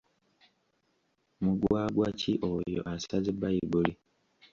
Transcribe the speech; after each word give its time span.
Mugwagwa 1.43 2.07
ki 2.19 2.31
oyo 2.53 2.79
asaze 2.93 3.29
Baibuli? 3.41 3.93